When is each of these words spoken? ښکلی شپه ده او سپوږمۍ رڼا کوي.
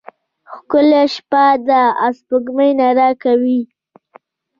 ښکلی 0.55 1.03
شپه 1.15 1.45
ده 1.67 1.81
او 2.03 2.11
سپوږمۍ 2.17 2.69
رڼا 2.79 3.09
کوي. 3.23 3.59